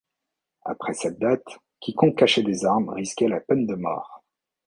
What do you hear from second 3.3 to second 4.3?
peine de mort.